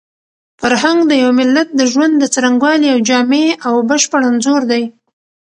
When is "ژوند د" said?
1.91-2.23